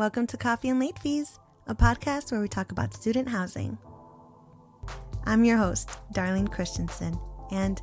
Welcome 0.00 0.26
to 0.28 0.38
Coffee 0.38 0.70
and 0.70 0.80
Late 0.80 0.98
Fees, 0.98 1.38
a 1.66 1.74
podcast 1.74 2.32
where 2.32 2.40
we 2.40 2.48
talk 2.48 2.72
about 2.72 2.94
student 2.94 3.28
housing. 3.28 3.76
I'm 5.26 5.44
your 5.44 5.58
host, 5.58 5.90
Darlene 6.14 6.50
Christensen, 6.50 7.20
and 7.50 7.82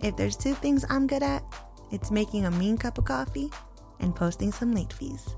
if 0.00 0.14
there's 0.14 0.36
two 0.36 0.52
things 0.52 0.84
I'm 0.90 1.06
good 1.06 1.22
at, 1.22 1.42
it's 1.90 2.10
making 2.10 2.44
a 2.44 2.50
mean 2.50 2.76
cup 2.76 2.98
of 2.98 3.06
coffee 3.06 3.50
and 3.98 4.14
posting 4.14 4.52
some 4.52 4.74
late 4.74 4.92
fees. 4.92 5.36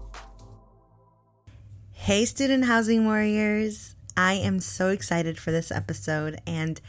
Hey, 1.92 2.24
student 2.24 2.64
housing 2.64 3.04
warriors! 3.04 3.94
I 4.16 4.32
am 4.32 4.58
so 4.58 4.88
excited 4.88 5.38
for 5.38 5.52
this 5.52 5.70
episode, 5.70 6.40
and 6.44 6.80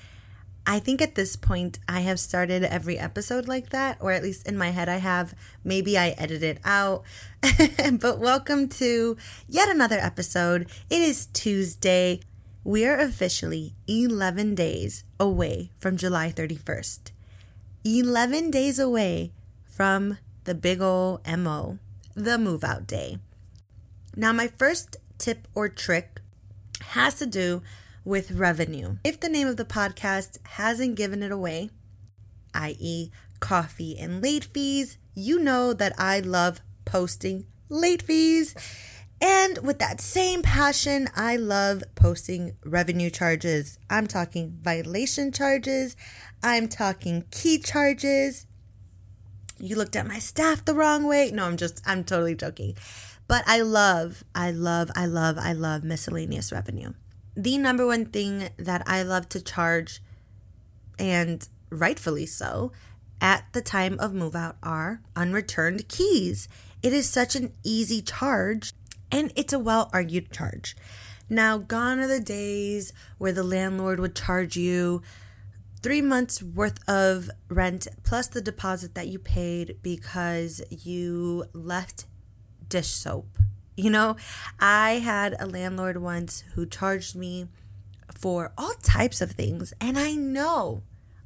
I 0.69 0.79
think 0.79 1.01
at 1.01 1.15
this 1.15 1.37
point 1.37 1.79
I 1.87 2.01
have 2.01 2.19
started 2.19 2.61
every 2.61 2.99
episode 2.99 3.47
like 3.47 3.69
that, 3.69 3.95
or 4.01 4.11
at 4.11 4.21
least 4.21 4.45
in 4.45 4.57
my 4.57 4.71
head 4.71 4.89
I 4.89 4.97
have. 4.97 5.33
Maybe 5.63 5.97
I 5.97 6.09
edit 6.09 6.43
it 6.43 6.59
out. 6.65 7.03
but 8.01 8.19
welcome 8.19 8.67
to 8.83 9.15
yet 9.47 9.69
another 9.69 9.97
episode. 9.97 10.67
It 10.89 11.01
is 11.01 11.27
Tuesday. 11.27 12.19
We 12.65 12.85
are 12.85 12.99
officially 12.99 13.75
11 13.87 14.55
days 14.55 15.05
away 15.17 15.71
from 15.79 15.95
July 15.95 16.33
31st. 16.33 17.11
11 17.85 18.51
days 18.51 18.77
away 18.77 19.31
from 19.63 20.17
the 20.43 20.53
big 20.53 20.81
ol' 20.81 21.21
MO, 21.25 21.79
the 22.13 22.37
move 22.37 22.65
out 22.65 22.85
day. 22.85 23.19
Now, 24.17 24.33
my 24.33 24.47
first 24.49 24.97
tip 25.17 25.47
or 25.55 25.69
trick 25.69 26.19
has 26.89 27.15
to 27.19 27.25
do 27.25 27.61
with 28.07 28.31
revenue. 28.31 28.95
If 29.03 29.19
the 29.19 29.27
name 29.27 29.47
of 29.47 29.57
the 29.57 29.65
podcast 29.65 30.37
hasn't 30.43 30.95
given 30.95 31.21
it 31.21 31.31
away, 31.31 31.69
i.e., 32.53 33.11
coffee 33.41 33.99
and 33.99 34.23
late 34.23 34.45
fees, 34.45 34.97
you 35.13 35.39
know 35.39 35.73
that 35.73 35.93
I 35.97 36.21
love 36.21 36.61
posting 36.85 37.47
late 37.67 38.01
fees. 38.01 38.55
And 39.19 39.57
with 39.57 39.79
that 39.79 39.99
same 39.99 40.41
passion, 40.41 41.09
I 41.17 41.35
love 41.35 41.83
posting 41.95 42.55
revenue 42.63 43.09
charges. 43.09 43.77
I'm 43.89 44.07
talking 44.07 44.57
violation 44.61 45.33
charges, 45.33 45.97
I'm 46.41 46.69
talking 46.69 47.25
key 47.29 47.59
charges. 47.59 48.47
You 49.59 49.75
looked 49.75 49.97
at 49.97 50.07
my 50.07 50.19
staff 50.19 50.63
the 50.63 50.75
wrong 50.75 51.03
way. 51.03 51.31
No, 51.33 51.43
I'm 51.45 51.57
just, 51.57 51.81
I'm 51.85 52.05
totally 52.05 52.35
joking. 52.35 52.77
But 53.27 53.43
I 53.47 53.61
love, 53.61 54.23
I 54.33 54.51
love, 54.51 54.91
I 54.95 55.07
love, 55.07 55.37
I 55.37 55.51
love 55.51 55.83
miscellaneous 55.83 56.53
revenue. 56.53 56.93
The 57.39 57.59
number 57.59 57.85
one 57.85 58.07
thing 58.07 58.49
that 58.57 58.81
I 58.87 59.03
love 59.03 59.29
to 59.29 59.39
charge, 59.39 60.01
and 60.97 61.47
rightfully 61.69 62.25
so, 62.25 62.71
at 63.21 63.45
the 63.53 63.61
time 63.61 63.99
of 63.99 64.11
move 64.11 64.35
out 64.35 64.57
are 64.63 65.01
unreturned 65.15 65.87
keys. 65.87 66.49
It 66.81 66.93
is 66.93 67.07
such 67.07 67.35
an 67.35 67.53
easy 67.63 68.01
charge 68.01 68.73
and 69.11 69.31
it's 69.35 69.53
a 69.53 69.59
well 69.59 69.91
argued 69.93 70.31
charge. 70.31 70.75
Now, 71.29 71.59
gone 71.59 71.99
are 71.99 72.07
the 72.07 72.19
days 72.19 72.91
where 73.19 73.33
the 73.33 73.43
landlord 73.43 73.99
would 73.99 74.15
charge 74.15 74.57
you 74.57 75.03
three 75.83 76.01
months 76.01 76.41
worth 76.41 76.79
of 76.89 77.29
rent 77.49 77.87
plus 78.03 78.27
the 78.27 78.41
deposit 78.41 78.95
that 78.95 79.09
you 79.09 79.19
paid 79.19 79.77
because 79.83 80.61
you 80.71 81.45
left 81.53 82.05
dish 82.67 82.87
soap. 82.87 83.37
You 83.79 83.91
know, 83.91 84.15
I 84.59 84.93
had 84.93 85.35
a 85.39 85.45
landlord 85.45 86.01
once 86.01 86.43
who 86.55 86.65
charged 86.65 87.15
me 87.15 87.47
for 88.11 88.51
all 88.57 88.73
types 88.81 89.21
of 89.21 89.33
things, 89.33 89.71
and 89.79 89.99
I 89.99 90.13
know, 90.13 90.81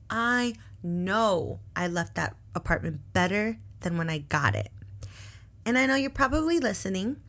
I 0.09 0.55
know 0.83 1.61
I 1.77 1.87
left 1.87 2.15
that 2.15 2.35
apartment 2.53 2.99
better 3.13 3.57
than 3.79 3.97
when 3.97 4.09
I 4.09 4.17
got 4.17 4.53
it. 4.55 4.69
And 5.65 5.77
I 5.77 5.85
know 5.85 5.95
you're 5.95 6.09
probably 6.09 6.59
listening 6.59 7.21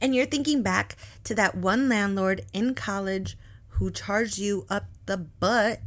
and 0.00 0.14
you're 0.14 0.26
thinking 0.26 0.62
back 0.62 0.96
to 1.24 1.34
that 1.36 1.54
one 1.54 1.88
landlord 1.88 2.42
in 2.52 2.74
college 2.74 3.38
who 3.68 3.90
charged 3.90 4.36
you 4.36 4.66
up 4.68 4.84
the 5.06 5.16
butt 5.16 5.80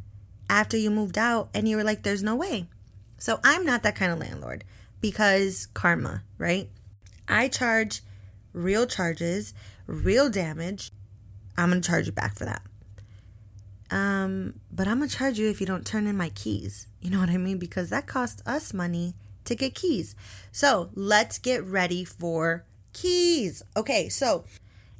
after 0.49 0.77
you 0.77 0.89
moved 0.89 1.19
out, 1.19 1.49
and 1.53 1.69
you 1.69 1.77
were 1.77 1.83
like, 1.83 2.01
there's 2.01 2.23
no 2.23 2.35
way. 2.35 2.67
So 3.19 3.39
I'm 3.43 3.65
not 3.65 3.83
that 3.83 3.95
kind 3.95 4.11
of 4.11 4.17
landlord 4.17 4.63
because 4.99 5.67
karma, 5.75 6.23
right? 6.39 6.69
I 7.27 7.47
charge 7.49 8.01
real 8.55 8.87
charges, 8.87 9.53
real 9.85 10.29
damage. 10.29 10.91
I'm 11.57 11.69
going 11.69 11.81
to 11.81 11.87
charge 11.87 12.07
you 12.07 12.11
back 12.11 12.35
for 12.35 12.45
that. 12.45 12.61
Um, 13.91 14.59
but 14.71 14.87
I'm 14.87 14.97
going 14.97 15.09
to 15.09 15.15
charge 15.15 15.37
you 15.37 15.49
if 15.49 15.61
you 15.61 15.67
don't 15.67 15.85
turn 15.85 16.07
in 16.07 16.17
my 16.17 16.29
keys. 16.29 16.87
You 17.01 17.11
know 17.11 17.19
what 17.19 17.29
I 17.29 17.37
mean? 17.37 17.59
Because 17.59 17.89
that 17.89 18.07
costs 18.07 18.41
us 18.47 18.73
money 18.73 19.13
to 19.43 19.55
get 19.55 19.75
keys. 19.75 20.15
So 20.51 20.89
let's 20.95 21.37
get 21.37 21.63
ready 21.63 22.03
for 22.03 22.65
keys. 22.93 23.61
Okay, 23.77 24.09
so 24.09 24.45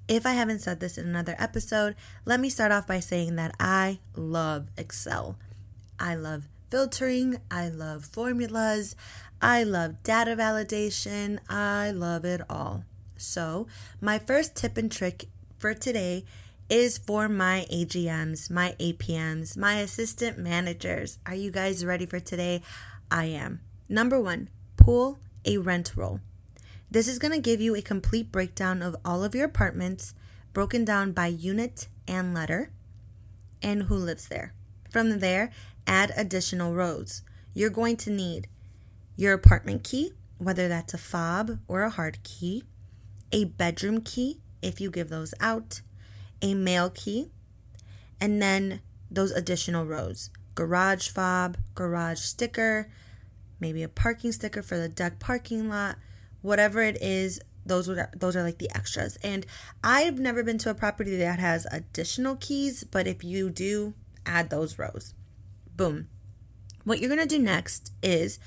if 0.07 0.25
I 0.25 0.33
haven't 0.33 0.59
said 0.59 0.79
this 0.79 0.97
in 0.97 1.07
another 1.07 1.35
episode, 1.39 1.95
let 2.25 2.39
me 2.39 2.49
start 2.49 2.71
off 2.71 2.85
by 2.85 2.99
saying 2.99 3.37
that 3.37 3.55
I 3.59 3.99
love 4.15 4.67
Excel. 4.77 5.37
I 5.99 6.13
love 6.15 6.47
filtering, 6.69 7.37
I 7.49 7.69
love 7.69 8.05
formulas, 8.05 8.95
I 9.41 9.63
love 9.63 10.03
data 10.03 10.35
validation, 10.35 11.39
I 11.49 11.91
love 11.91 12.25
it 12.25 12.41
all. 12.49 12.83
So, 13.17 13.67
my 14.01 14.19
first 14.19 14.55
tip 14.55 14.77
and 14.77 14.91
trick 14.91 15.25
for 15.57 15.73
today 15.73 16.25
is 16.69 16.97
for 16.97 17.29
my 17.29 17.65
AGMs, 17.71 18.49
my 18.49 18.75
APMs, 18.79 19.55
my 19.55 19.75
assistant 19.75 20.37
managers. 20.37 21.19
Are 21.25 21.35
you 21.35 21.51
guys 21.51 21.85
ready 21.85 22.05
for 22.05 22.19
today? 22.19 22.61
I 23.11 23.25
am. 23.25 23.61
Number 23.87 24.19
one, 24.19 24.49
pull 24.77 25.19
a 25.45 25.57
rent 25.57 25.93
roll. 25.95 26.19
This 26.89 27.07
is 27.07 27.19
going 27.19 27.33
to 27.33 27.39
give 27.39 27.61
you 27.61 27.75
a 27.75 27.81
complete 27.81 28.31
breakdown 28.31 28.81
of 28.81 28.95
all 29.05 29.23
of 29.23 29.35
your 29.35 29.45
apartments, 29.45 30.13
broken 30.53 30.85
down 30.85 31.11
by 31.11 31.27
unit 31.27 31.87
and 32.07 32.33
letter, 32.33 32.71
and 33.61 33.83
who 33.83 33.95
lives 33.95 34.27
there. 34.27 34.53
From 34.89 35.19
there, 35.19 35.51
add 35.85 36.13
additional 36.15 36.73
rows. 36.73 37.21
You're 37.53 37.69
going 37.69 37.97
to 37.97 38.09
need 38.09 38.47
your 39.15 39.33
apartment 39.33 39.83
key, 39.83 40.13
whether 40.37 40.67
that's 40.67 40.93
a 40.93 40.97
fob 40.97 41.59
or 41.67 41.83
a 41.83 41.89
hard 41.89 42.23
key, 42.23 42.63
a 43.35 43.43
bedroom 43.43 43.99
key, 43.99 44.39
if 44.61 44.79
you 44.79 44.89
give 44.89 45.09
those 45.09 45.33
out, 45.41 45.81
a 46.41 46.53
mail 46.53 46.89
key, 46.89 47.29
and 48.19 48.41
then 48.41 48.79
those 49.11 49.31
additional 49.31 49.85
rows. 49.85 50.29
Garage 50.55 51.09
fob, 51.09 51.57
garage 51.75 52.19
sticker, 52.19 52.89
maybe 53.59 53.83
a 53.83 53.89
parking 53.89 54.31
sticker 54.31 54.61
for 54.61 54.77
the 54.77 54.87
deck 54.87 55.19
parking 55.19 55.67
lot, 55.67 55.97
whatever 56.41 56.81
it 56.81 56.97
is 57.01 57.41
those 57.65 57.89
are 57.89 58.09
those 58.15 58.37
are 58.37 58.43
like 58.43 58.59
the 58.59 58.69
extras. 58.73 59.17
And 59.23 59.45
i've 59.83 60.19
never 60.19 60.41
been 60.43 60.59
to 60.59 60.69
a 60.69 60.75
property 60.75 61.17
that 61.17 61.39
has 61.39 61.67
additional 61.71 62.35
keys 62.35 62.83
but 62.83 63.07
if 63.07 63.23
you 63.23 63.49
do 63.49 63.95
add 64.25 64.49
those 64.49 64.79
rows. 64.79 65.13
Boom. 65.75 66.07
What 66.85 66.99
you're 66.99 67.09
going 67.09 67.27
to 67.27 67.37
do 67.37 67.41
next 67.41 67.91
is 68.01 68.39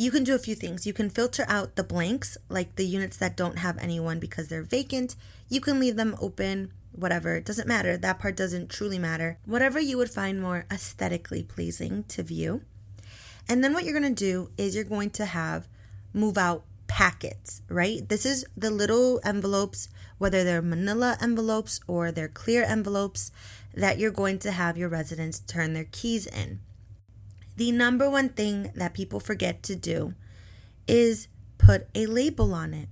you 0.00 0.10
can 0.10 0.24
do 0.24 0.34
a 0.34 0.38
few 0.38 0.54
things. 0.54 0.86
You 0.86 0.94
can 0.94 1.10
filter 1.10 1.44
out 1.46 1.76
the 1.76 1.84
blanks 1.84 2.38
like 2.48 2.76
the 2.76 2.86
units 2.86 3.18
that 3.18 3.36
don't 3.36 3.58
have 3.58 3.76
anyone 3.76 4.18
because 4.18 4.48
they're 4.48 4.62
vacant. 4.62 5.14
You 5.50 5.60
can 5.60 5.78
leave 5.78 5.96
them 5.96 6.16
open 6.18 6.72
whatever. 6.92 7.36
It 7.36 7.44
doesn't 7.44 7.68
matter. 7.68 7.98
That 7.98 8.18
part 8.18 8.34
doesn't 8.34 8.70
truly 8.70 8.98
matter. 8.98 9.36
Whatever 9.44 9.78
you 9.78 9.98
would 9.98 10.08
find 10.08 10.40
more 10.40 10.64
aesthetically 10.70 11.42
pleasing 11.42 12.04
to 12.04 12.22
view. 12.22 12.62
And 13.46 13.62
then 13.62 13.74
what 13.74 13.84
you're 13.84 13.98
going 13.98 14.14
to 14.14 14.24
do 14.24 14.50
is 14.56 14.74
you're 14.74 14.84
going 14.84 15.10
to 15.10 15.26
have 15.26 15.68
move 16.14 16.38
out 16.38 16.64
packets, 16.86 17.60
right? 17.68 18.08
This 18.08 18.24
is 18.24 18.46
the 18.56 18.70
little 18.70 19.20
envelopes, 19.22 19.90
whether 20.16 20.42
they're 20.44 20.62
manila 20.62 21.18
envelopes 21.20 21.78
or 21.86 22.10
they're 22.10 22.26
clear 22.26 22.64
envelopes, 22.64 23.32
that 23.74 23.98
you're 23.98 24.10
going 24.10 24.38
to 24.38 24.52
have 24.52 24.78
your 24.78 24.88
residents 24.88 25.40
turn 25.40 25.74
their 25.74 25.88
keys 25.92 26.26
in. 26.26 26.60
The 27.60 27.72
number 27.72 28.08
one 28.08 28.30
thing 28.30 28.72
that 28.74 28.94
people 28.94 29.20
forget 29.20 29.62
to 29.64 29.76
do 29.76 30.14
is 30.88 31.28
put 31.58 31.88
a 31.94 32.06
label 32.06 32.54
on 32.54 32.72
it. 32.72 32.88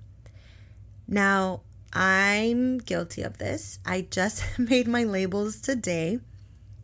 Now, 1.06 1.62
I'm 1.95 2.77
guilty 2.77 3.22
of 3.22 3.39
this. 3.39 3.78
I 3.87 4.03
just 4.10 4.45
made 4.59 4.87
my 4.87 5.04
labels 5.04 5.63
today 5.63 6.21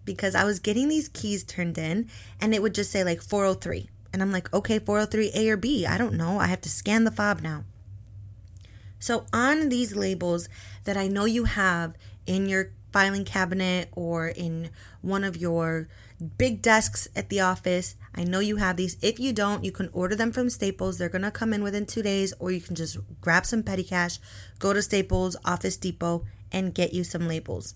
because 0.07 0.35
I 0.35 0.45
was 0.45 0.61
getting 0.61 0.89
these 0.89 1.11
keys 1.11 1.45
turned 1.45 1.77
in 1.77 2.09
and 2.41 2.55
it 2.55 2.63
would 2.63 2.75
just 2.75 2.91
say 2.91 3.05
like 3.05 3.21
403 3.21 3.91
and 4.15 4.23
I'm 4.23 4.33
like, 4.33 4.51
okay, 4.55 4.79
403 4.79 5.33
A 5.35 5.51
or 5.51 5.59
B. 5.59 5.85
I 5.85 5.99
don't 5.99 6.15
know. 6.15 6.39
I 6.39 6.47
have 6.47 6.63
to 6.63 6.71
scan 6.71 7.05
the 7.05 7.11
fob 7.11 7.43
now. 7.43 7.65
So, 8.99 9.27
on 9.31 9.69
these 9.69 9.95
labels 9.95 10.49
that 10.85 10.97
I 10.97 11.07
know 11.07 11.27
you 11.27 11.45
have 11.45 11.97
in 12.27 12.49
your 12.49 12.71
filing 12.95 13.27
cabinet 13.27 13.91
or 13.93 14.29
in 14.29 14.71
one 15.03 15.23
of 15.23 15.37
your 15.37 15.87
big 16.25 16.63
desks 16.63 17.09
at 17.15 17.29
the 17.29 17.41
office, 17.41 17.97
I 18.15 18.25
know 18.25 18.41
you 18.41 18.57
have 18.57 18.77
these. 18.77 18.97
If 19.03 19.19
you 19.19 19.33
don't, 19.33 19.65
you 19.65 19.73
can 19.73 19.91
order 19.93 20.15
them 20.15 20.33
from 20.33 20.51
Staples. 20.51 20.99
They're 20.99 21.09
going 21.09 21.23
to 21.23 21.31
come 21.31 21.53
in 21.53 21.63
within 21.63 21.87
two 21.87 22.03
days, 22.03 22.33
or 22.39 22.51
you 22.51 22.61
can 22.61 22.75
just 22.75 22.99
grab 23.21 23.47
some 23.47 23.63
petty 23.63 23.85
cash, 23.85 24.19
go 24.59 24.73
to 24.73 24.83
Staples, 24.83 25.37
Office 25.45 25.77
Depot, 25.77 26.25
and 26.53 26.75
get 26.75 26.93
you 26.93 27.05
some 27.05 27.27
labels. 27.27 27.75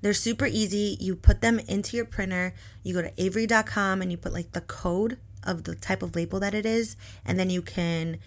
They're 0.00 0.14
super 0.14 0.46
easy. 0.46 0.96
You 1.00 1.16
put 1.16 1.40
them 1.40 1.58
into 1.60 1.96
your 1.96 2.06
printer, 2.06 2.54
you 2.82 2.94
go 2.94 3.02
to 3.02 3.12
avery.com 3.22 4.00
and 4.00 4.10
you 4.10 4.16
put 4.16 4.32
like 4.32 4.52
the 4.52 4.60
code 4.60 5.18
of 5.42 5.64
the 5.64 5.74
type 5.74 6.02
of 6.02 6.14
label 6.14 6.38
that 6.40 6.54
it 6.54 6.66
is, 6.66 6.96
and 7.24 7.38
then 7.38 7.50
you 7.50 7.62
can 7.62 8.18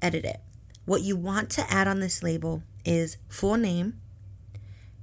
edit 0.00 0.24
it. 0.24 0.40
What 0.86 1.02
you 1.02 1.16
want 1.16 1.50
to 1.50 1.70
add 1.70 1.86
on 1.86 2.00
this 2.00 2.22
label 2.22 2.62
is 2.84 3.18
full 3.28 3.56
name. 3.56 4.00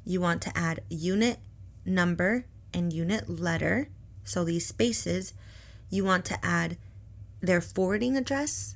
You 0.04 0.20
want 0.20 0.42
to 0.44 0.58
add 0.58 0.82
unit 0.90 1.38
number 1.86 2.46
and 2.76 2.94
unit 2.94 3.28
letter. 3.30 3.88
So 4.24 4.44
these 4.44 4.68
spaces, 4.68 5.34
you 5.90 6.04
want 6.04 6.26
to 6.26 6.46
add 6.46 6.78
their 7.42 7.62
forwarding 7.62 8.18
address 8.18 8.76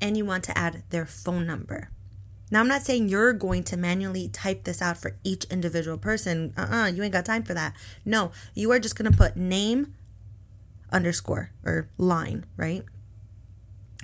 and 0.00 0.16
you 0.16 0.24
want 0.24 0.44
to 0.44 0.58
add 0.58 0.82
their 0.90 1.06
phone 1.06 1.46
number. 1.46 1.90
Now, 2.50 2.60
I'm 2.60 2.68
not 2.68 2.82
saying 2.82 3.08
you're 3.08 3.32
going 3.32 3.64
to 3.64 3.76
manually 3.76 4.28
type 4.28 4.64
this 4.64 4.82
out 4.82 4.98
for 4.98 5.16
each 5.24 5.44
individual 5.46 5.96
person. 5.96 6.52
Uh 6.56 6.62
uh-uh, 6.62 6.82
uh 6.82 6.86
you 6.88 7.02
ain't 7.02 7.12
got 7.12 7.24
time 7.24 7.42
for 7.42 7.54
that. 7.54 7.74
No, 8.04 8.30
you 8.54 8.70
are 8.70 8.78
just 8.78 8.96
going 8.96 9.10
to 9.10 9.16
put 9.16 9.36
name 9.36 9.94
underscore 10.92 11.50
or 11.64 11.88
line, 11.96 12.44
right? 12.56 12.84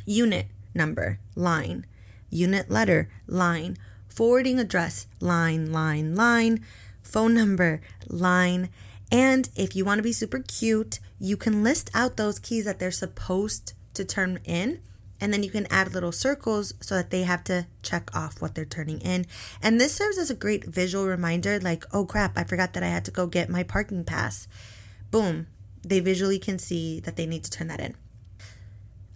Unit 0.07 0.47
number, 0.75 1.21
line. 1.37 1.85
Unit 2.31 2.71
letter, 2.71 3.11
line. 3.27 3.77
Forwarding 4.09 4.59
address, 4.59 5.07
line, 5.21 5.71
line, 5.71 6.15
line. 6.15 6.65
Phone 7.03 7.35
number, 7.35 7.81
line. 8.09 8.71
And 9.11 9.49
if 9.57 9.75
you 9.75 9.85
want 9.85 9.99
to 9.99 10.03
be 10.03 10.13
super 10.13 10.39
cute, 10.39 11.01
you 11.19 11.37
can 11.37 11.63
list 11.65 11.91
out 11.95 12.17
those 12.17 12.39
keys 12.39 12.65
that 12.65 12.79
they're 12.79 12.91
supposed 12.91 13.75
to 13.95 14.05
turn 14.05 14.39
in 14.45 14.81
and 15.21 15.33
then 15.33 15.43
you 15.43 15.51
can 15.51 15.67
add 15.71 15.93
little 15.93 16.13
circles 16.13 16.73
so 16.81 16.95
that 16.95 17.11
they 17.11 17.23
have 17.23 17.45
to 17.45 17.67
check 17.83 18.11
off 18.17 18.41
what 18.41 18.55
they're 18.55 18.65
turning 18.65 19.01
in. 19.01 19.27
And 19.63 19.79
this 19.79 19.95
serves 19.95 20.17
as 20.17 20.31
a 20.31 20.35
great 20.35 20.65
visual 20.65 21.07
reminder 21.07 21.61
like, 21.61 21.85
oh 21.93 22.07
crap, 22.07 22.39
I 22.39 22.45
forgot 22.45 22.73
that 22.73 22.83
I 22.83 22.89
had 22.89 23.05
to 23.05 23.11
go 23.11 23.27
get 23.27 23.51
my 23.51 23.63
parking 23.63 24.05
pass. 24.05 24.49
Boom, 25.11 25.47
they 25.83 26.01
visually 26.01 26.39
can 26.39 26.59
see 26.59 27.01
that 27.01 27.17
they 27.17 27.27
need 27.27 27.45
to 27.45 27.51
turn 27.51 27.69
that 27.69 27.81
in. 27.81 27.95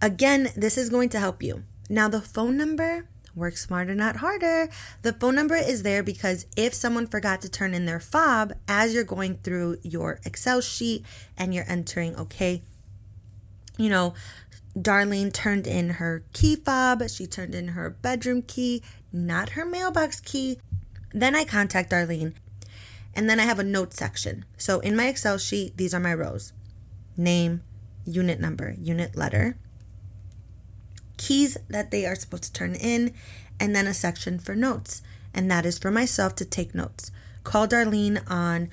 Again, 0.01 0.49
this 0.55 0.77
is 0.77 0.89
going 0.89 1.09
to 1.09 1.19
help 1.19 1.41
you. 1.41 1.63
Now, 1.89 2.07
the 2.07 2.21
phone 2.21 2.57
number, 2.57 3.07
work 3.35 3.57
smarter, 3.57 3.93
not 3.93 4.17
harder. 4.17 4.69
The 5.01 5.13
phone 5.13 5.35
number 5.35 5.55
is 5.55 5.83
there 5.83 6.01
because 6.03 6.45
if 6.55 6.73
someone 6.73 7.07
forgot 7.07 7.41
to 7.41 7.49
turn 7.49 7.73
in 7.73 7.85
their 7.85 7.99
fob 7.99 8.53
as 8.67 8.93
you're 8.93 9.03
going 9.03 9.35
through 9.35 9.77
your 9.83 10.19
Excel 10.25 10.61
sheet 10.61 11.05
and 11.37 11.53
you're 11.53 11.69
entering, 11.69 12.15
okay, 12.15 12.61
you 13.77 13.89
know, 13.89 14.13
Darlene 14.77 15.31
turned 15.31 15.67
in 15.67 15.91
her 15.91 16.23
key 16.33 16.55
fob, 16.55 17.07
she 17.09 17.27
turned 17.27 17.55
in 17.55 17.69
her 17.69 17.89
bedroom 17.89 18.41
key, 18.41 18.81
not 19.11 19.49
her 19.49 19.65
mailbox 19.65 20.19
key. 20.19 20.59
Then 21.13 21.35
I 21.35 21.45
contact 21.45 21.91
Darlene, 21.91 22.33
and 23.13 23.29
then 23.29 23.39
I 23.39 23.43
have 23.43 23.59
a 23.59 23.63
note 23.63 23.93
section. 23.93 24.43
So 24.57 24.79
in 24.81 24.95
my 24.95 25.07
Excel 25.07 25.37
sheet, 25.37 25.77
these 25.77 25.93
are 25.93 25.99
my 25.99 26.13
rows 26.13 26.51
name, 27.17 27.61
unit 28.05 28.39
number, 28.39 28.75
unit 28.77 29.15
letter, 29.15 29.55
keys 31.25 31.57
that 31.67 31.89
they 31.89 32.05
are 32.05 32.15
supposed 32.15 32.43
to 32.43 32.53
turn 32.53 32.75
in, 32.75 33.13
and 33.59 33.75
then 33.75 33.87
a 33.87 33.93
section 33.93 34.37
for 34.37 34.55
notes. 34.55 35.01
And 35.33 35.49
that 35.49 35.65
is 35.65 35.79
for 35.79 35.89
myself 35.89 36.35
to 36.35 36.45
take 36.45 36.75
notes. 36.75 37.11
Call 37.43 37.67
Darlene 37.67 38.23
on 38.29 38.69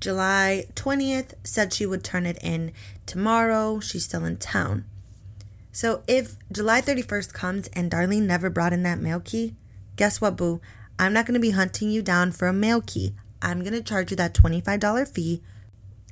July 0.00 0.66
20th, 0.74 1.32
said 1.44 1.72
she 1.72 1.86
would 1.86 2.04
turn 2.04 2.26
it 2.26 2.38
in 2.42 2.72
tomorrow. 3.06 3.80
She's 3.80 4.04
still 4.04 4.24
in 4.24 4.36
town. 4.36 4.84
So 5.72 6.02
if 6.06 6.36
July 6.52 6.82
31st 6.82 7.32
comes 7.32 7.68
and 7.68 7.90
Darlene 7.90 8.26
never 8.26 8.50
brought 8.50 8.72
in 8.72 8.82
that 8.82 9.00
mail 9.00 9.20
key, 9.20 9.54
guess 9.96 10.20
what, 10.20 10.36
boo? 10.36 10.60
I'm 10.98 11.12
not 11.12 11.24
going 11.24 11.34
to 11.34 11.40
be 11.40 11.50
hunting 11.50 11.90
you 11.90 12.02
down 12.02 12.32
for 12.32 12.48
a 12.48 12.52
mail 12.52 12.82
key. 12.82 13.14
I'm 13.40 13.60
going 13.60 13.72
to 13.72 13.82
charge 13.82 14.10
you 14.10 14.16
that 14.18 14.34
$25 14.34 15.08
fee. 15.08 15.42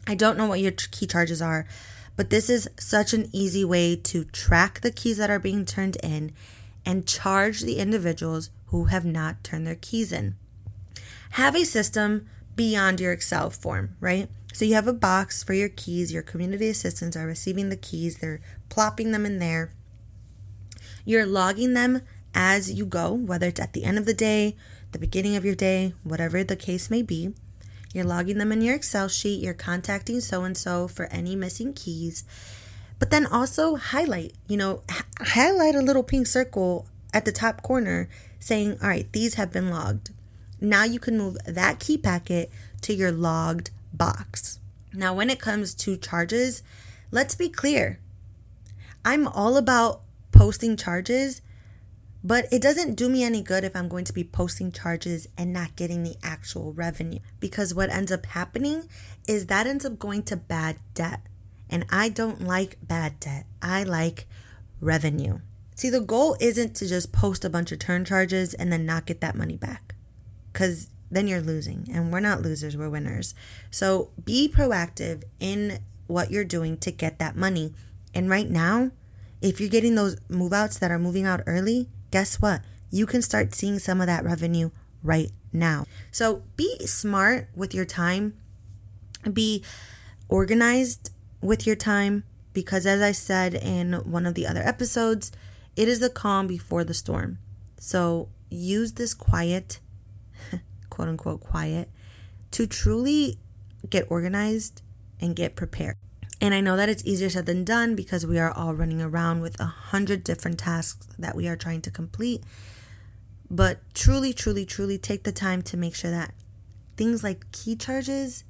I 0.07 0.15
don't 0.15 0.39
know 0.39 0.47
what 0.47 0.61
your 0.61 0.73
key 0.73 1.07
charges 1.07 1.43
are, 1.43 1.67
but 2.17 2.31
this 2.31 2.49
is 2.51 2.69
such 2.79 3.13
an 3.13 3.29
easy 3.33 3.65
way 3.65 3.95
to 3.97 4.25
track 4.25 4.81
the 4.81 4.91
keys 4.91 5.19
that 5.19 5.31
are 5.31 5.39
being 5.39 5.65
turned 5.65 5.97
in 6.03 6.33
and 6.85 7.07
charge 7.07 7.61
the 7.61 7.79
individuals 7.79 8.51
who 8.67 8.87
have 8.87 9.05
not 9.05 9.45
turned 9.45 9.67
their 9.67 9.75
keys 9.75 10.13
in. 10.13 10.35
Have 11.33 11.55
a 11.55 11.65
system 11.65 12.27
beyond 12.55 13.01
your 13.01 13.13
Excel 13.13 13.51
form, 13.51 13.97
right? 14.01 14.29
So 14.53 14.65
you 14.65 14.75
have 14.75 14.89
a 14.89 14.95
box 14.95 15.45
for 15.45 15.53
your 15.53 15.69
keys. 15.69 16.13
Your 16.13 16.23
community 16.23 16.69
assistants 16.71 17.17
are 17.17 17.27
receiving 17.27 17.69
the 17.69 17.77
keys, 17.77 18.17
they're 18.17 18.41
plopping 18.71 19.13
them 19.13 19.27
in 19.27 19.39
there. 19.39 19.71
You're 21.05 21.27
logging 21.27 21.75
them 21.75 22.01
as 22.35 22.73
you 22.73 22.87
go, 22.87 23.13
whether 23.13 23.49
it's 23.49 23.61
at 23.61 23.75
the 23.75 23.85
end 23.85 23.99
of 23.99 24.07
the 24.07 24.15
day, 24.15 24.57
the 24.93 24.99
beginning 24.99 25.37
of 25.37 25.45
your 25.45 25.55
day, 25.55 25.93
whatever 26.05 26.43
the 26.43 26.57
case 26.57 26.91
may 26.91 27.03
be. 27.03 27.35
You're 27.97 28.05
logging 28.05 28.37
them 28.37 28.53
in 28.53 28.61
your 28.61 28.75
Excel 28.75 29.09
sheet. 29.09 29.43
You're 29.43 29.55
contacting 29.55 30.21
so 30.21 30.45
and 30.45 30.55
so 30.55 30.87
for 30.87 31.07
any 31.07 31.35
missing 31.35 31.73
keys. 31.73 32.25
But 32.99 33.09
then 33.09 33.25
also 33.25 33.77
highlight, 33.77 34.35
you 34.47 34.59
know, 34.59 34.83
h- 34.91 35.05
highlight 35.19 35.75
a 35.75 35.81
little 35.81 36.03
pink 36.03 36.27
circle 36.27 36.87
at 37.15 37.25
the 37.25 37.33
top 37.33 37.63
corner 37.63 38.11
saying, 38.39 38.77
all 38.83 38.89
right, 38.89 39.11
these 39.15 39.37
have 39.37 39.51
been 39.51 39.71
logged. 39.71 40.11
Now 40.61 40.85
you 40.85 41.01
can 41.01 41.17
move 41.17 41.39
that 41.47 41.81
key 41.81 41.97
packet 41.97 42.51
to 42.83 42.93
your 42.93 43.11
logged 43.11 43.71
box. 43.95 44.59
Now, 44.93 45.15
when 45.15 45.31
it 45.31 45.41
comes 45.41 45.73
to 45.77 45.97
charges, 45.97 46.63
let's 47.11 47.35
be 47.35 47.49
clear. 47.49 47.99
I'm 49.07 49.27
all 49.27 49.57
about 49.57 50.03
posting 50.33 50.77
charges, 50.77 51.41
but 52.27 52.49
it 52.51 52.61
doesn't 52.61 52.97
do 52.97 53.09
me 53.09 53.23
any 53.23 53.41
good 53.41 53.63
if 53.63 53.77
I'm 53.77 53.89
going 53.89 54.05
to 54.05 54.13
be 54.13 54.25
posting 54.25 54.73
charges 54.73 55.29
and 55.39 55.53
not 55.53 55.77
getting 55.77 56.03
the 56.03 56.17
actual 56.25 56.73
revenue. 56.73 57.21
Because 57.39 57.73
what 57.73 57.89
ends 57.89 58.11
up 58.11 58.27
happening 58.27 58.89
is 59.29 59.47
that 59.47 59.69
ends 59.69 59.85
up 59.85 60.01
going 60.01 60.25
to 60.25 60.37
bad 60.37 60.79
debt. 60.93 61.21
And 61.71 61.87
I 61.89 62.09
don't 62.09 62.43
like 62.43 62.79
bad 62.83 63.21
debt, 63.21 63.47
I 63.63 63.85
like 63.85 64.27
revenue. 64.81 65.39
See, 65.77 65.89
the 65.89 66.01
goal 66.01 66.37
isn't 66.41 66.75
to 66.77 66.89
just 66.89 67.13
post 67.13 67.45
a 67.45 67.51
bunch 67.51 67.71
of 67.71 67.79
turn 67.79 68.05
charges 68.05 68.55
and 68.55 68.73
then 68.73 68.85
not 68.85 69.07
get 69.07 69.21
that 69.21 69.37
money 69.37 69.57
back. 69.57 69.95
Because 70.53 70.91
then 71.09 71.29
you're 71.29 71.41
losing. 71.41 71.87
And 71.93 72.13
we're 72.13 72.19
not 72.19 72.43
losers, 72.43 72.77
we're 72.77 72.91
winners. 72.91 73.37
So 73.71 74.11
be 74.25 74.49
proactive 74.49 75.23
in 75.39 75.79
what 76.09 76.33
you're 76.33 76.45
doing 76.45 76.77
to 76.79 76.91
get 76.91 77.21
that 77.21 77.37
money. 77.37 77.73
And 78.13 78.29
right 78.29 78.51
now, 78.51 78.91
if 79.41 79.61
you're 79.61 79.71
getting 79.71 79.95
those 79.95 80.17
move 80.29 80.53
outs 80.53 80.79
that 80.81 80.91
are 80.91 80.99
moving 80.99 81.25
out 81.25 81.43
early, 81.47 81.89
guess 82.11 82.41
what? 82.41 82.63
You 82.91 83.07
can 83.07 83.23
start 83.23 83.55
seeing 83.55 83.79
some 83.79 84.01
of 84.01 84.07
that 84.07 84.25
revenue 84.25 84.71
right 85.03 85.31
now. 85.53 85.87
So 86.11 86.43
be 86.57 86.87
smart 86.87 87.49
with 87.55 87.75
your 87.75 87.85
time, 87.85 88.37
be 89.33 89.65
organized 90.29 91.11
with 91.41 91.67
your 91.67 91.77
time, 91.77 92.25
because 92.53 92.87
as 92.87 93.03
I 93.03 93.13
said 93.13 93.55
in 93.55 93.93
one 93.93 94.27
of 94.27 94.35
the 94.35 94.47
other 94.47 94.63
episodes, 94.63 95.31
it 95.77 95.89
is 95.89 96.01
the 96.01 96.09
calm 96.09 96.47
before 96.47 96.85
the 96.85 96.95
storm. 96.95 97.39
So 97.79 98.29
use 98.49 98.93
this 98.93 99.13
quiet 99.13 99.81
quote 100.91 101.09
unquote 101.09 101.41
quiet 101.41 101.91
to 102.53 102.67
truly 102.67 103.39
get 103.91 104.07
organized 104.11 104.83
and 105.21 105.37
get 105.37 105.55
prepared. 105.57 105.97
And 106.41 106.55
I 106.55 106.61
know 106.61 106.77
that 106.77 106.89
it's 106.89 107.05
easier 107.05 107.31
said 107.31 107.47
than 107.47 107.65
done 107.65 107.95
because 107.95 108.27
we 108.27 108.39
are 108.39 108.53
all 108.53 108.75
running 108.75 109.01
around 109.01 109.41
with 109.41 109.59
a 109.59 109.65
hundred 109.65 110.23
different 110.23 110.59
tasks 110.59 111.07
that 111.19 111.35
we 111.35 111.49
are 111.49 111.57
trying 111.57 111.81
to 111.83 111.91
complete. 111.91 112.43
But 113.51 113.79
truly, 113.95 114.33
truly, 114.33 114.67
truly 114.67 114.99
take 114.99 115.23
the 115.25 115.33
time 115.33 115.63
to 115.63 115.77
make 115.77 115.95
sure 115.95 116.11
that 116.11 116.35
things 116.97 117.23
like 117.25 117.51
key 117.53 117.77
charges, 117.77 118.45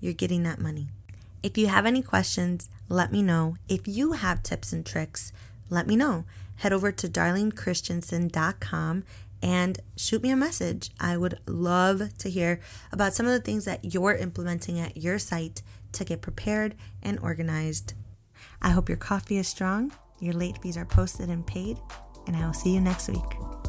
you're 0.00 0.12
getting 0.12 0.42
that 0.42 0.58
money. 0.58 0.88
If 1.42 1.56
you 1.56 1.68
have 1.68 1.86
any 1.86 2.02
questions, 2.02 2.68
let 2.88 3.10
me 3.12 3.22
know. 3.22 3.56
If 3.68 3.88
you 3.88 4.12
have 4.12 4.42
tips 4.42 4.72
and 4.72 4.84
tricks, 4.84 5.32
let 5.70 5.86
me 5.86 5.96
know. 5.96 6.24
Head 6.56 6.72
over 6.72 6.92
to 6.92 7.08
darlenechristiansen.com 7.08 9.04
and 9.42 9.80
shoot 9.96 10.22
me 10.22 10.30
a 10.30 10.36
message. 10.36 10.90
I 11.00 11.16
would 11.16 11.40
love 11.46 12.16
to 12.18 12.30
hear 12.30 12.60
about 12.92 13.14
some 13.14 13.26
of 13.26 13.32
the 13.32 13.40
things 13.40 13.64
that 13.64 13.94
you're 13.94 14.14
implementing 14.14 14.78
at 14.78 14.96
your 14.96 15.18
site 15.18 15.62
to 15.92 16.04
get 16.04 16.20
prepared 16.20 16.74
and 17.02 17.18
organized. 17.20 17.94
I 18.60 18.70
hope 18.70 18.88
your 18.88 18.98
coffee 18.98 19.38
is 19.38 19.48
strong, 19.48 19.92
your 20.20 20.34
late 20.34 20.58
fees 20.62 20.76
are 20.76 20.84
posted 20.84 21.28
and 21.28 21.46
paid, 21.46 21.78
and 22.26 22.36
I 22.36 22.46
will 22.46 22.52
see 22.52 22.74
you 22.74 22.80
next 22.80 23.08
week. 23.08 23.61